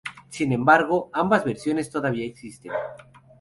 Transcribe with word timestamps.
Sin 0.29 0.51
embargo, 0.51 1.11
ambas 1.13 1.45
versiones 1.45 1.91
todavía 1.91 2.25
existen. 2.25 2.71